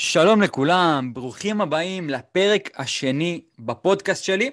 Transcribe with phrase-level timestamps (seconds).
[0.00, 4.50] שלום לכולם, ברוכים הבאים לפרק השני בפודקאסט שלי.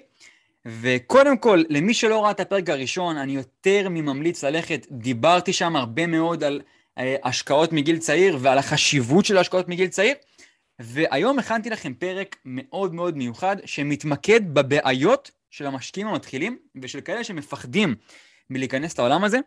[0.65, 6.07] וקודם כל, למי שלא ראה את הפרק הראשון, אני יותר מממליץ ללכת, דיברתי שם הרבה
[6.07, 6.61] מאוד על
[6.97, 10.13] אה, השקעות מגיל צעיר ועל החשיבות של השקעות מגיל צעיר,
[10.79, 17.95] והיום הכנתי לכם פרק מאוד מאוד מיוחד שמתמקד בבעיות של המשקיעים המתחילים ושל כאלה שמפחדים
[18.49, 19.39] מלהיכנס לעולם הזה.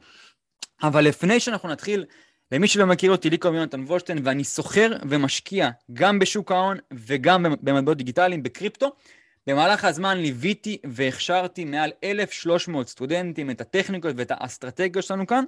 [0.82, 2.04] אבל לפני שאנחנו נתחיל,
[2.52, 7.42] למי שלא מכיר אותי, לי קוראים יונתן וולשטיין, ואני סוחר ומשקיע גם בשוק ההון וגם
[7.62, 8.92] במטבעות דיגיטליים, בקריפטו.
[9.46, 15.44] במהלך הזמן ליוויתי והכשרתי מעל 1,300 סטודנטים את הטכניקות ואת האסטרטגיות שלנו כאן.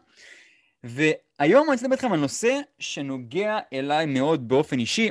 [0.85, 5.11] והיום אני רוצה לדבר איתכם על נושא שנוגע אליי מאוד באופן אישי,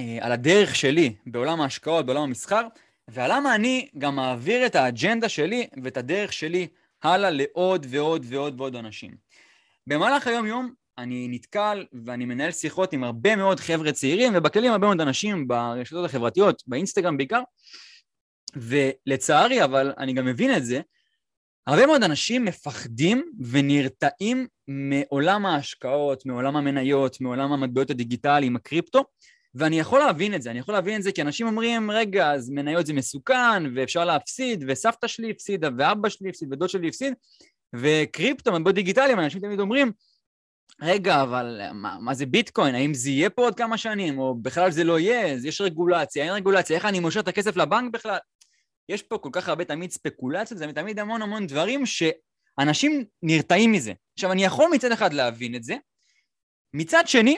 [0.00, 2.66] אה, על הדרך שלי בעולם ההשקעות, בעולם המסחר,
[3.08, 6.68] ועל למה אני גם מעביר את האג'נדה שלי ואת הדרך שלי
[7.02, 9.10] הלאה לעוד ועוד ועוד ועוד אנשים.
[9.86, 15.00] במהלך היום-יום אני נתקל ואני מנהל שיחות עם הרבה מאוד חבר'ה צעירים ובכללים הרבה מאוד
[15.00, 17.42] אנשים ברשתות החברתיות, באינסטגרם בעיקר,
[18.56, 20.80] ולצערי, אבל אני גם מבין את זה,
[21.66, 29.04] הרבה מאוד אנשים מפחדים ונרתעים מעולם ההשקעות, מעולם המניות, מעולם המטבעות הדיגיטליים, הקריפטו,
[29.54, 32.50] ואני יכול להבין את זה, אני יכול להבין את זה כי אנשים אומרים, רגע, אז
[32.50, 37.14] מניות זה מסוכן, ואפשר להפסיד, וסבתא שלי הפסידה, ואבא שלי הפסיד, ודוד שלי הפסיד,
[37.74, 39.92] וקריפטו, מטבעות דיגיטליים, אנשים תמיד אומרים,
[40.80, 42.74] רגע, אבל מה, מה זה ביטקוין?
[42.74, 44.18] האם זה יהיה פה עוד כמה שנים?
[44.18, 45.38] או בכלל זה לא יהיה?
[45.44, 48.18] יש רגולציה, אין רגולציה, איך אני מושך את הכסף לבנק בכלל?
[48.88, 53.92] יש פה כל כך הרבה תמיד ספקולציות, זה תמיד המון המון דברים שאנשים נרתעים מזה.
[54.14, 55.76] עכשיו, אני יכול מצד אחד להבין את זה,
[56.74, 57.36] מצד שני,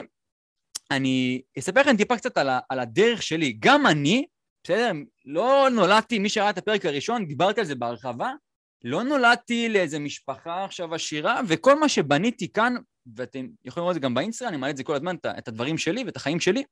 [0.91, 3.57] אני אספר לכם טיפה קצת על, ה, על הדרך שלי.
[3.59, 4.25] גם אני,
[4.63, 4.91] בסדר,
[5.25, 8.33] לא נולדתי, מי שראה את הפרק הראשון, דיברתי על זה בהרחבה,
[8.83, 12.75] לא נולדתי לאיזה משפחה עכשיו עשירה, וכל מה שבניתי כאן,
[13.15, 15.77] ואתם יכולים לראות את זה גם באינסטגרם, אני מעלה את זה כל הזמן, את הדברים
[15.77, 16.63] שלי ואת החיים שלי,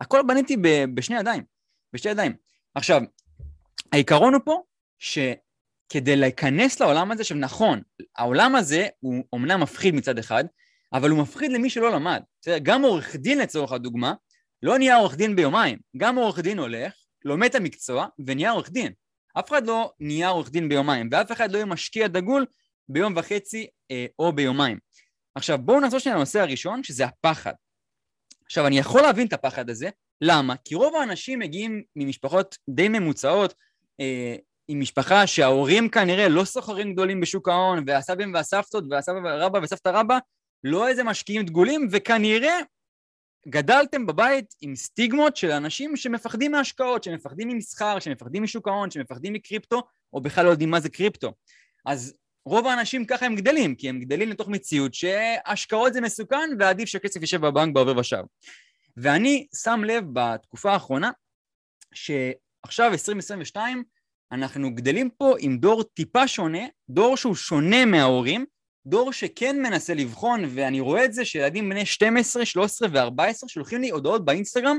[0.00, 0.56] הכל בניתי
[0.94, 1.42] בשני ידיים,
[1.92, 2.32] בשתי ידיים.
[2.74, 3.02] עכשיו,
[3.92, 4.62] העיקרון הוא פה
[4.98, 7.82] שכדי להיכנס לעולם הזה, עכשיו נכון,
[8.16, 10.44] העולם הזה הוא אומנם מפחיד מצד אחד,
[10.92, 12.22] אבל הוא מפחיד למי שלא למד.
[12.40, 12.58] בסדר?
[12.62, 14.14] גם עורך דין לצורך הדוגמה,
[14.62, 18.92] לא נהיה עורך דין ביומיים, גם עורך דין הולך, לומד את המקצוע ונהיה עורך דין.
[19.38, 22.46] אף אחד לא נהיה עורך דין ביומיים, ואף אחד לא יהיה משקיע דגול
[22.88, 24.78] ביום וחצי אה, או ביומיים.
[25.34, 27.52] עכשיו בואו נחזור שנייה לנושא הראשון, שזה הפחד.
[28.44, 29.88] עכשיו אני יכול להבין את הפחד הזה,
[30.20, 30.54] למה?
[30.64, 33.54] כי רוב האנשים מגיעים ממשפחות די ממוצעות,
[34.00, 34.36] אה,
[34.68, 40.18] עם משפחה שההורים כנראה לא סוחרים גדולים בשוק ההון, והסבים והסבתות, והסבא והרבא וסבתא רבא,
[40.64, 42.58] לא איזה משקיעים דגולים, וכנראה
[43.48, 49.82] גדלתם בבית עם סטיגמות של אנשים שמפחדים מהשקעות, שמפחדים ממסחר, שמפחדים משוק ההון, שמפחדים מקריפטו,
[50.12, 51.32] או בכלל לא יודעים מה זה קריפטו.
[51.86, 52.14] אז
[52.46, 57.20] רוב האנשים ככה הם גדלים, כי הם גדלים לתוך מציאות שהשקעות זה מסוכן ועדיף שהכסף
[57.20, 58.22] יישב בבנק בעובר ושב.
[58.96, 61.10] ואני שם לב בתקופה האחרונה
[61.94, 63.84] שעכשיו 2022
[64.32, 68.46] אנחנו גדלים פה עם דור טיפה שונה, דור שהוא שונה מההורים,
[68.86, 73.90] דור שכן מנסה לבחון, ואני רואה את זה שילדים בני 12, 13 ו-14 שולחים לי
[73.90, 74.78] הודעות באינסטגרם,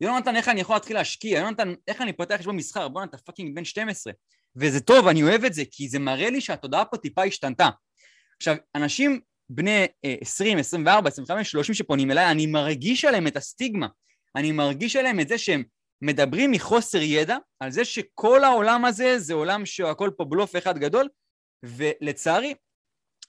[0.00, 1.38] יונתן, איך אני יכול להתחיל להשקיע?
[1.38, 2.88] יונתן, איך אני פותח חשבון מסחר?
[2.88, 4.12] בואנה, אתה fucking בן 12.
[4.56, 7.68] וזה טוב, אני אוהב את זה, כי זה מראה לי שהתודעה פה טיפה השתנתה.
[8.36, 9.86] עכשיו, אנשים בני
[10.20, 13.86] 20, 24, 25, 30 שפונים אליי, אני מרגיש עליהם את הסטיגמה.
[14.36, 15.62] אני מרגיש עליהם את זה שהם
[16.02, 21.08] מדברים מחוסר ידע, על זה שכל העולם הזה זה עולם שהכל פה בלוף אחד גדול,
[21.62, 22.54] ולצערי,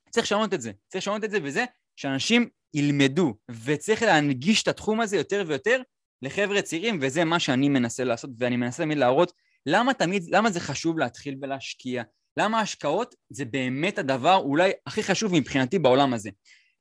[0.10, 0.72] צריך לשנות את זה.
[0.88, 5.82] צריך לשנות את זה, וזה שאנשים ילמדו, וצריך להנגיש את התחום הזה יותר ויותר
[6.22, 9.32] לחבר'ה צעירים, וזה מה שאני מנסה לעשות, ואני מנסה תמיד להראות
[9.66, 12.04] למה תמיד, למה זה חשוב להתחיל ולהשקיע,
[12.38, 16.30] למה השקעות זה באמת הדבר אולי הכי חשוב מבחינתי בעולם הזה.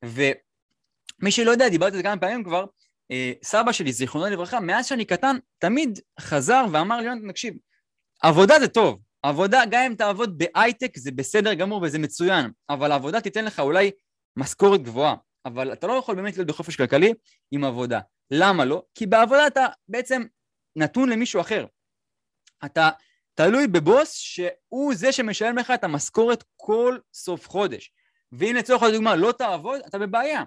[0.04, 2.64] ומי שלא יודע, דיברתי על זה כמה פעמים כבר,
[3.10, 7.54] אה, סבא שלי, זיכרונו לברכה, מאז שאני קטן, תמיד חזר ואמר לי, תקשיב,
[8.22, 13.20] עבודה זה טוב, עבודה, גם אם תעבוד בהייטק זה בסדר גמור וזה מצוין, אבל העבודה
[13.20, 13.90] תיתן לך אולי
[14.36, 15.14] משכורת גבוהה,
[15.44, 17.12] אבל אתה לא יכול באמת להיות בחופש כלכלי
[17.50, 18.00] עם עבודה.
[18.30, 18.82] למה לא?
[18.94, 20.22] כי בעבודה אתה בעצם
[20.76, 21.66] נתון למישהו אחר.
[22.64, 22.90] אתה
[23.34, 27.92] תלוי בבוס שהוא זה שמשלם לך את המשכורת כל סוף חודש.
[28.32, 30.42] ואם לצורך הדוגמה לא תעבוד, אתה בבעיה.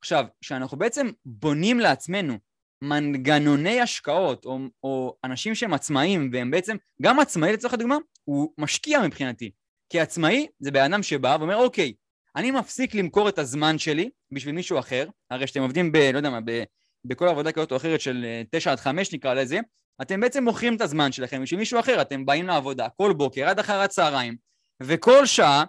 [0.00, 2.38] עכשיו, כשאנחנו בעצם בונים לעצמנו
[2.82, 9.02] מנגנוני השקעות, או, או אנשים שהם עצמאים, והם בעצם, גם עצמאי לצורך הדוגמה, הוא משקיע
[9.02, 9.50] מבחינתי.
[9.90, 11.92] כי עצמאי זה בן אדם שבא ואומר, אוקיי,
[12.36, 15.96] אני מפסיק למכור את הזמן שלי בשביל מישהו אחר, הרי שאתם עובדים ב...
[15.96, 16.62] לא יודע מה, ב,
[17.04, 19.58] בכל עבודה כזאת או אחרת של 9 אה, עד 5 נקרא לזה,
[20.02, 23.58] אתם בעצם מוכרים את הזמן שלכם בשביל מישהו אחר, אתם באים לעבודה כל בוקר עד
[23.58, 24.36] אחר הצהריים,
[24.82, 25.64] וכל שעה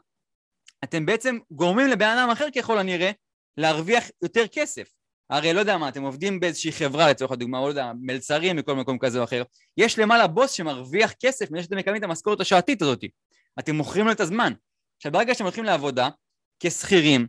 [0.84, 3.12] אתם בעצם גורמים לבן אדם אחר ככל הנראה
[3.58, 4.99] להרוויח יותר כסף.
[5.30, 8.76] הרי לא יודע מה, אתם עובדים באיזושהי חברה לצורך הדוגמה, או לא יודע, מלצרים מכל
[8.76, 9.44] מקום כזה או אחר,
[9.78, 13.04] יש למעלה בוס שמרוויח כסף מזה שאתם מקבלים את המשכורת השעתית הזאת.
[13.60, 14.54] אתם מוכרים לו את הזמן.
[14.98, 16.10] עכשיו ברגע שאתם הולכים לעבודה
[16.60, 17.28] כשכירים,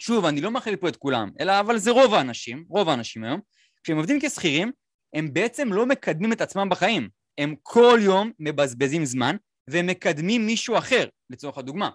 [0.00, 3.40] שוב, אני לא מכליל פה את כולם, אלא אבל זה רוב האנשים, רוב האנשים היום,
[3.84, 4.72] כשהם עובדים כשכירים,
[5.14, 7.08] הם בעצם לא מקדמים את עצמם בחיים.
[7.38, 9.36] הם כל יום מבזבזים זמן
[9.70, 11.90] ומקדמים מישהו אחר, לצורך הדוגמה.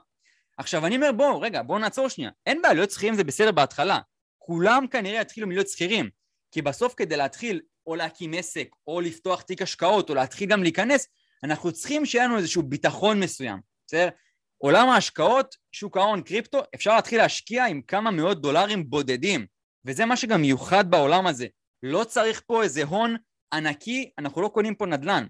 [0.58, 2.32] עכשיו אני אומר בואו, רגע, בואו נעצור שנייה.
[2.46, 4.00] אין בעיה, להיות שכירים זה בסדר בהתחלה.
[4.39, 6.09] כולם כנראה יתחילו מלהיות שכירים.
[6.51, 11.07] כי בסוף כדי להתחיל או להקים עסק, או לפתוח תיק השקעות, או להתחיל גם להיכנס,
[11.44, 14.09] אנחנו צריכים שיהיה לנו איזשהו ביטחון מסוים, בסדר?
[14.57, 19.45] עולם ההשקעות, שוק ההון, קריפטו, אפשר להתחיל להשקיע עם כמה מאות דולרים בודדים,
[19.86, 21.47] וזה מה שגם מיוחד בעולם הזה.
[21.83, 23.15] לא צריך פה איזה הון
[23.53, 25.25] ענקי, אנחנו לא קונים פה נדל"ן.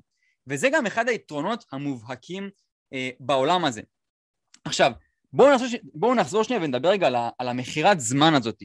[0.47, 2.49] וזה גם אחד היתרונות המובהקים
[2.93, 3.81] אה, בעולם הזה.
[4.65, 4.91] עכשיו,
[5.33, 8.63] בואו נחזור, בוא נחזור שנייה ונדבר רגע על, על המכירת זמן הזאת.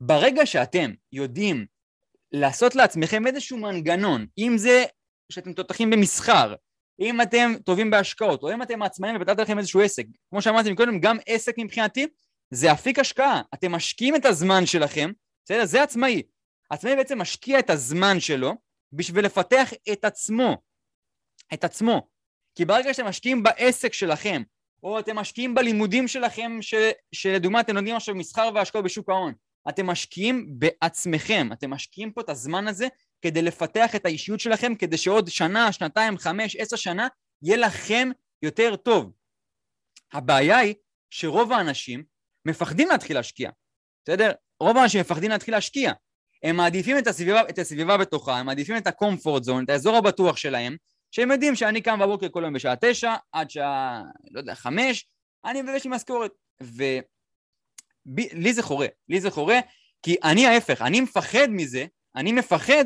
[0.00, 1.66] ברגע שאתם יודעים
[2.32, 4.84] לעשות לעצמכם איזשהו מנגנון, אם זה
[5.32, 6.54] שאתם תותחים במסחר,
[7.00, 11.00] אם אתם טובים בהשקעות, או אם אתם עצמאים ופתחת לכם איזשהו עסק, כמו שאמרתי קודם,
[11.00, 12.06] גם עסק מבחינתי
[12.50, 15.10] זה אפיק השקעה, אתם משקיעים את הזמן שלכם,
[15.44, 15.64] בסדר?
[15.64, 16.22] זה עצמאי.
[16.70, 18.54] עצמאי בעצם משקיע את הזמן שלו
[18.92, 20.56] בשביל לפתח את עצמו,
[21.54, 22.08] את עצמו.
[22.54, 24.42] כי ברגע שאתם משקיעים בעסק שלכם,
[24.82, 26.74] או אתם משקיעים בלימודים שלכם, ש,
[27.12, 29.32] שלדוגמה אתם לומדים עכשיו מסחר והשקעות בשוק ההון,
[29.68, 32.88] אתם משקיעים בעצמכם, אתם משקיעים פה את הזמן הזה
[33.22, 37.08] כדי לפתח את האישיות שלכם, כדי שעוד שנה, שנתיים, חמש, עשר שנה,
[37.42, 38.08] יהיה לכם
[38.42, 39.12] יותר טוב.
[40.12, 40.74] הבעיה היא
[41.10, 42.04] שרוב האנשים
[42.44, 43.50] מפחדים להתחיל להשקיע,
[44.04, 44.32] בסדר?
[44.60, 45.92] רוב האנשים מפחדים להתחיל להשקיע.
[46.42, 50.36] הם מעדיפים את הסביבה, את הסביבה בתוכה, הם מעדיפים את הקומפורט זון, את האזור הבטוח
[50.36, 50.76] שלהם,
[51.10, 55.06] שהם יודעים שאני קם בבוקר כל יום בשעה תשע, עד שעה, לא יודע, חמש,
[55.44, 56.32] אני מבקש לי משכורת.
[58.16, 59.60] ולי זה חורה, לי זה חורה,
[60.02, 62.84] כי אני ההפך, אני מפחד מזה, אני מפחד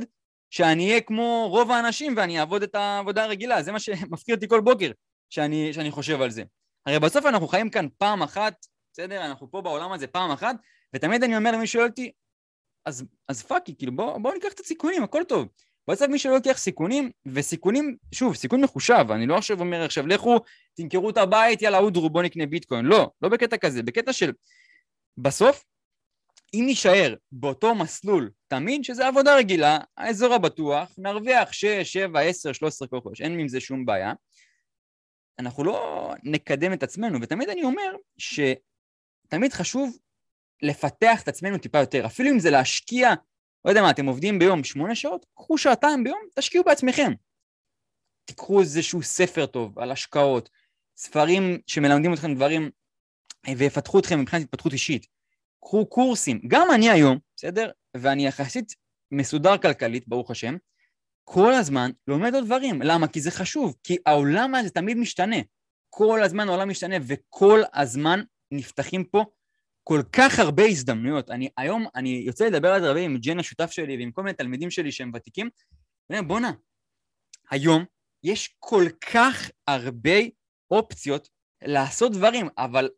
[0.50, 4.60] שאני אהיה כמו רוב האנשים ואני אעבוד את העבודה הרגילה, זה מה שמפחיד אותי כל
[4.60, 4.90] בוקר
[5.30, 6.42] שאני, שאני חושב על זה.
[6.86, 9.24] הרי בסוף אנחנו חיים כאן פעם אחת, בסדר?
[9.26, 10.56] אנחנו פה בעולם הזה פעם אחת,
[10.94, 12.12] ותמיד אני אומר למי שואל אותי,
[12.86, 15.48] אז, אז פאקי, כאילו בואו בוא ניקח את הסיכונים, הכל טוב.
[15.90, 20.38] בסוף מי שלא לוקח סיכונים, וסיכונים, שוב, סיכון מחושב, אני לא עכשיו אומר עכשיו לכו,
[20.74, 24.32] תמכרו את הבית, יאללה אודרו, בואו נקנה ביטקוין, לא, לא בקטע כזה, בקטע של
[25.18, 25.64] בסוף,
[26.54, 32.88] אם נישאר באותו מסלול תמיד, שזה עבודה רגילה, האזור הבטוח, נרוויח 6, 7, 10, 13
[32.88, 34.12] כל חודש, אין עם זה שום בעיה,
[35.38, 39.98] אנחנו לא נקדם את עצמנו, ותמיד אני אומר שתמיד חשוב
[40.62, 43.14] לפתח את עצמנו טיפה יותר, אפילו אם זה להשקיע
[43.64, 47.12] לא יודע מה, אתם עובדים ביום שמונה שעות, קחו שעתיים ביום, תשקיעו בעצמכם.
[48.24, 50.48] תיקחו איזשהו ספר טוב על השקעות,
[50.96, 52.70] ספרים שמלמדים אתכם דברים
[53.56, 55.06] ויפתחו אתכם מבחינת התפתחות אישית.
[55.60, 57.70] קחו קורסים, גם אני היום, בסדר?
[57.96, 58.74] ואני יחסית
[59.10, 60.56] מסודר כלכלית, ברוך השם,
[61.24, 62.82] כל הזמן לומד עוד דברים.
[62.82, 63.08] למה?
[63.08, 65.36] כי זה חשוב, כי העולם הזה תמיד משתנה.
[65.90, 69.24] כל הזמן העולם משתנה, וכל הזמן נפתחים פה
[69.84, 71.30] כל כך הרבה הזדמנויות.
[71.30, 74.34] אני היום, אני יוצא לדבר על זה הרבה עם ג'ן השותף שלי ועם כל מיני
[74.34, 75.50] תלמידים שלי שהם ותיקים.
[76.26, 76.52] בואנה,
[77.50, 77.84] היום
[78.24, 80.18] יש כל כך הרבה
[80.70, 81.28] אופציות
[81.62, 82.88] לעשות דברים, אבל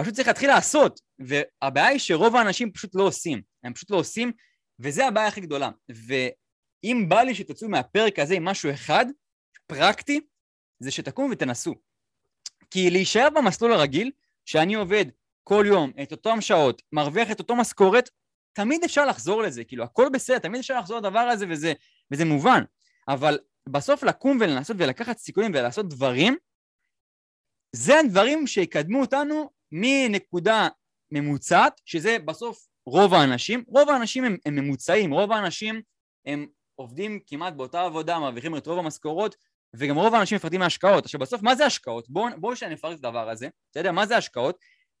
[0.00, 1.00] פשוט צריך להתחיל לעשות.
[1.18, 3.42] והבעיה היא שרוב האנשים פשוט לא עושים.
[3.64, 4.32] הם פשוט לא עושים,
[4.78, 5.70] וזה הבעיה הכי גדולה.
[5.88, 9.06] ואם בא לי שתצאו מהפרק הזה עם משהו אחד,
[9.66, 10.20] פרקטי,
[10.80, 11.74] זה שתקומו ותנסו.
[12.70, 14.10] כי להישאר במסלול הרגיל,
[14.44, 15.04] שאני עובד
[15.44, 18.10] כל יום, את אותם שעות, מרוויח את אותו משכורת,
[18.52, 21.72] תמיד אפשר לחזור לזה, כאילו הכל בסדר, תמיד אפשר לחזור לדבר הזה וזה,
[22.10, 22.62] וזה מובן,
[23.08, 26.36] אבל בסוף לקום ולנסות ולקחת סיכונים ולעשות דברים,
[27.72, 30.68] זה הדברים שיקדמו אותנו מנקודה
[31.10, 35.82] ממוצעת, שזה בסוף רוב האנשים, רוב האנשים הם, הם ממוצעים, רוב האנשים
[36.26, 39.36] הם עובדים כמעט באותה עבודה, מרוויחים את רוב המשכורות,
[39.74, 41.04] וגם רוב האנשים מפחדים מהשקעות.
[41.04, 42.10] עכשיו בסוף, מה זה השקעות?
[42.10, 44.58] בואו בוא שאני אפרט את הדבר הזה, אתה יודע, מה זה השקעות?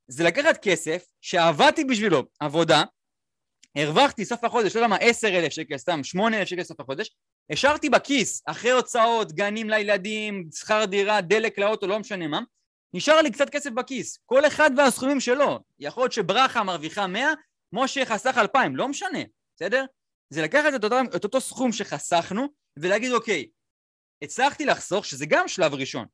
[0.08, 2.82] זה לקחת כסף שעבדתי בשבילו עבודה,
[3.76, 7.10] הרווחתי סוף החודש, לא יודע מה, עשר אלף שקל, סתם, שמונה אלף שקל סוף החודש,
[7.50, 12.40] השארתי בכיס, אחרי הוצאות, גנים לילדים, שכר דירה, דלק לאוטו, לא משנה מה,
[12.94, 17.32] נשאר לי קצת כסף בכיס, כל אחד והסכומים שלו, יכול להיות שברכה מרוויחה מאה,
[17.72, 19.18] משה חסך אלפיים, לא משנה,
[19.56, 19.84] בסדר?
[20.30, 23.46] זה לקחת את אותו, את אותו סכום שחסכנו ולהגיד אוקיי,
[24.22, 26.06] הצלחתי לחסוך, שזה גם שלב ראשון,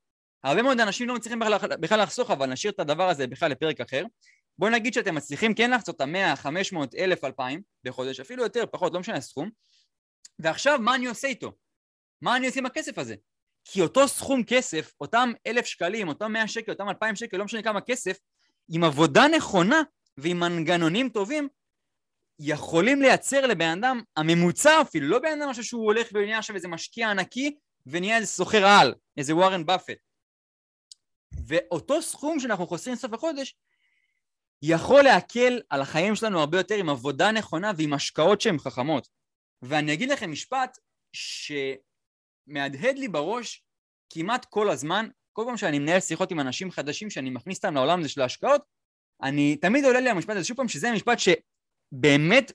[0.45, 1.41] הרבה מאוד אנשים לא מצליחים
[1.81, 4.05] בכלל לחסוך, אבל נשאיר את הדבר הזה בכלל לפרק אחר.
[4.59, 8.65] בואו נגיד שאתם מצליחים כן לחצות את המאה, חמש מאות, אלף, אלפיים בחודש, אפילו יותר,
[8.67, 9.51] פחות, לא משנה הסכום.
[10.39, 11.53] ועכשיו מה אני עושה איתו?
[12.23, 13.15] מה אני עושה עם הכסף הזה?
[13.65, 17.63] כי אותו סכום כסף, אותם אלף שקלים, אותם מאה שקל, אותם אלפיים שקל, לא משנה
[17.63, 18.17] כמה כסף,
[18.69, 19.83] עם עבודה נכונה
[20.17, 21.49] ועם מנגנונים טובים,
[22.39, 26.69] יכולים לייצר לבן אדם, הממוצע אפילו, לא בן אדם משהו שהוא הולך ונהיה עכשיו איזה
[26.69, 29.99] משקיע ענקי ונהיה איזה סוחר על, איזה וורן באפט.
[31.47, 33.57] ואותו סכום שאנחנו חוסרים סוף החודש
[34.63, 39.09] יכול להקל על החיים שלנו הרבה יותר עם עבודה נכונה ועם השקעות שהן חכמות.
[39.63, 40.79] ואני אגיד לכם משפט
[42.47, 43.65] שמהדהד לי בראש
[44.13, 48.01] כמעט כל הזמן, כל פעם שאני מנהל שיחות עם אנשים חדשים שאני מכניס אותם לעולם
[48.01, 48.63] הזה של ההשקעות,
[49.23, 52.53] אני, תמיד עולה לי המשפט הזה שוב פעם, שזה המשפט שבאמת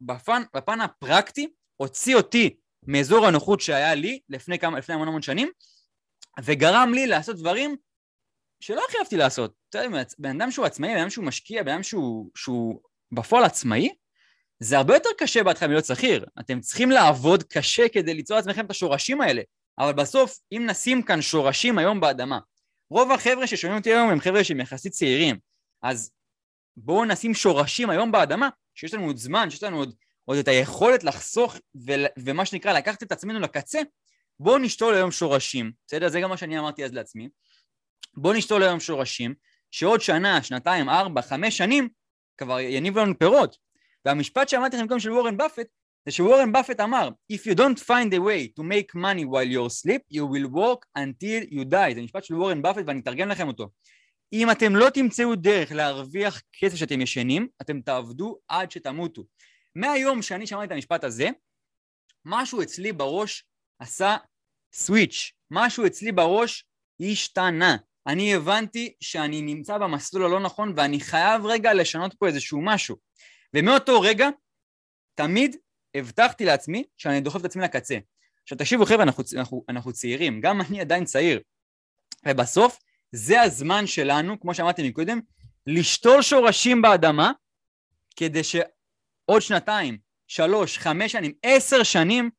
[0.00, 5.48] בפן, בפן הפרקטי הוציא אותי מאזור הנוחות שהיה לי לפני, כמה, לפני המון המון שנים,
[6.44, 7.76] וגרם לי לעשות דברים
[8.60, 9.54] שלא הכי אהבתי לעשות.
[9.68, 12.80] אתה יודע, בן אדם שהוא עצמאי, בן אדם שהוא משקיע, בן אדם שהוא, שהוא
[13.12, 13.94] בפועל עצמאי,
[14.60, 16.26] זה הרבה יותר קשה בהתחלה להיות שכיר.
[16.40, 19.42] אתם צריכים לעבוד קשה כדי ליצור לעצמכם את השורשים האלה.
[19.78, 22.38] אבל בסוף, אם נשים כאן שורשים היום באדמה,
[22.90, 25.38] רוב החבר'ה ששומעים אותי היום הם חבר'ה שהם יחסית צעירים,
[25.82, 26.10] אז
[26.76, 29.94] בואו נשים שורשים היום באדמה, שיש לנו עוד זמן, שיש לנו עוד,
[30.24, 33.80] עוד את היכולת לחסוך ו, ומה שנקרא לקחת את עצמנו לקצה,
[34.40, 36.08] בואו נשתול היום שורשים, בסדר?
[36.08, 37.28] זה גם מה שאני אמרתי אז לעצמי.
[38.14, 39.34] בואו נשתול היום שורשים,
[39.70, 41.88] שעוד שנה, שנתיים, ארבע, חמש שנים,
[42.38, 43.65] כבר יניבו לנו פירות.
[44.06, 45.66] והמשפט שאמרתי לכם קודם של וורן באפט,
[46.06, 49.66] זה שוורן באפט אמר, If you don't find a way to make money while you're
[49.66, 51.94] asleep, you will work until you die.
[51.94, 53.68] זה משפט של וורן באפט ואני אתרגם לכם אותו.
[54.32, 59.24] אם אתם לא תמצאו דרך להרוויח כסף שאתם ישנים, אתם תעבדו עד שתמותו.
[59.74, 61.28] מהיום שאני שמעתי את המשפט הזה,
[62.24, 63.44] משהו אצלי בראש
[63.78, 64.16] עשה
[64.72, 66.64] סוויץ', משהו אצלי בראש
[67.00, 67.76] השתנה.
[68.06, 72.96] אני הבנתי שאני נמצא במסלול הלא נכון ואני חייב רגע לשנות פה איזשהו משהו.
[73.56, 74.28] ומאותו רגע,
[75.14, 75.56] תמיד
[75.94, 77.98] הבטחתי לעצמי שאני דוחף את עצמי לקצה.
[78.42, 81.40] עכשיו תקשיבו חבר'ה, אנחנו, אנחנו, אנחנו צעירים, גם אני עדיין צעיר.
[82.28, 82.78] ובסוף,
[83.12, 85.20] זה הזמן שלנו, כמו שאמרתי מקודם,
[85.66, 87.32] לשתול שורשים באדמה,
[88.16, 89.98] כדי שעוד שנתיים,
[90.28, 92.30] שלוש, חמש שנים, עשר שנים,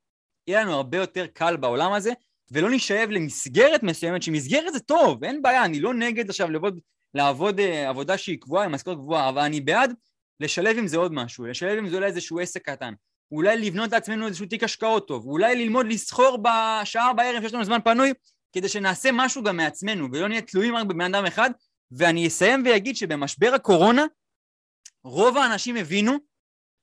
[0.47, 2.11] יהיה לנו הרבה יותר קל בעולם הזה,
[2.51, 6.79] ולא נשאב למסגרת מסוימת, שמסגרת זה טוב, אין בעיה, אני לא נגד עכשיו לעבוד,
[7.13, 9.93] לעבוד uh, עבודה שהיא קבועה, עם משכורת גבוהה, אבל אני בעד
[10.39, 12.93] לשלב עם זה עוד משהו, לשלב עם זה אולי איזשהו עסק קטן,
[13.31, 17.79] אולי לבנות לעצמנו איזשהו תיק השקעות טוב, אולי ללמוד לסחור בשעה בערב שיש לנו זמן
[17.83, 18.13] פנוי,
[18.53, 21.49] כדי שנעשה משהו גם מעצמנו, ולא נהיה תלויים רק בבן אדם אחד,
[21.91, 24.05] ואני אסיים ואגיד שבמשבר הקורונה,
[25.03, 26.17] רוב האנשים הבינו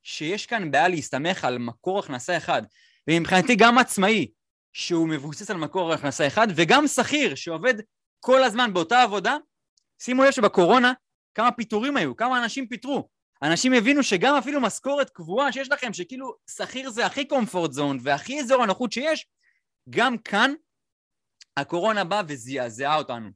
[0.03, 2.63] שיש כאן בעיה להסתמך על מקור הכנסה אחד,
[3.11, 4.29] ומבחינתי גם עצמאי,
[4.73, 7.75] שהוא מבוסס על מקור הכנסה אחד, וגם שכיר שעובד
[8.21, 9.37] כל הזמן באותה עבודה,
[9.99, 10.93] שימו לב שבקורונה
[11.35, 13.09] כמה פיטורים היו, כמה אנשים פיטרו.
[13.45, 18.41] אנשים הבינו שגם אפילו משכורת קבועה שיש לכם, שכאילו שכיר זה הכי קומפורט זון והכי
[18.41, 19.27] אזור הנוחות שיש,
[19.91, 20.55] גם כאן
[21.57, 23.29] הקורונה באה וזעזעה אותנו.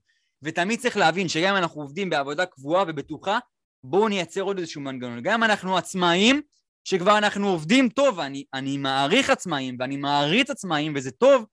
[0.43, 3.39] ותמיד צריך להבין שגם אם אנחנו עובדים בעבודה קבועה ובטוחה,
[3.85, 5.23] בואו נייצר עוד איזשהו מנגנון.
[5.23, 6.43] גם אם אנחנו עצמאים,
[6.85, 11.47] שכבר אנחנו עובדים טוב, ואני אני מעריך עצמאים ואני מעריץ עצמאים וזה טוב,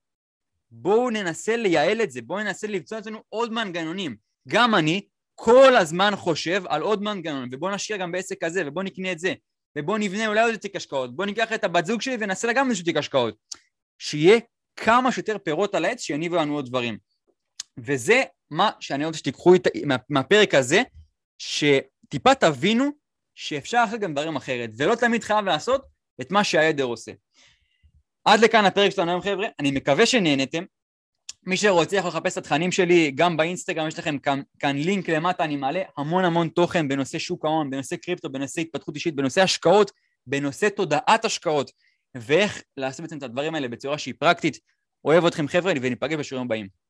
[0.70, 4.16] בואו ננסה לייעל את זה, בואו ננסה למצוא אצלנו עוד מנגנונים.
[4.48, 5.06] גם אני
[5.38, 9.34] כל הזמן חושב על עוד מנגנון, ובואו נשקיע גם בעסק הזה, ובואו נקנה את זה,
[9.78, 12.68] ובואו נבנה אולי עוד תיק השקעות, בואו ניקח את הבת זוג שלי ונעשה לה גם
[12.68, 13.34] איזשהו תיק השקעות.
[13.98, 14.38] שיהיה
[14.76, 16.98] כמה שיותר פירות על העץ שיניבו לנו עוד דברים.
[17.78, 19.54] וזה מה שאני רוצה שתיקחו
[19.86, 20.82] מה, מהפרק הזה,
[21.38, 22.90] שטיפה תבינו
[23.34, 25.86] שאפשר לעשות גם דברים אחרת, ולא תמיד חייב לעשות
[26.20, 27.12] את מה שהעדר עושה.
[28.24, 30.64] עד לכאן הפרק שלנו היום חבר'ה, אני מקווה שנהנתם.
[31.46, 35.44] מי שרוצה יכול לחפש את התכנים שלי, גם באינסטגרם יש לכם כאן, כאן לינק למטה,
[35.44, 39.90] אני מעלה המון המון תוכן בנושא שוק ההון, בנושא קריפטו, בנושא התפתחות אישית, בנושא השקעות,
[40.26, 41.70] בנושא תודעת השקעות,
[42.14, 44.58] ואיך לעשות בעצם את הדברים האלה בצורה שהיא פרקטית.
[45.04, 46.85] אוהב אתכם חבר'ה וניפגש בשיעורים הבאים.